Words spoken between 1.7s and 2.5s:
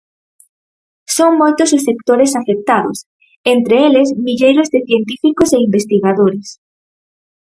os sectores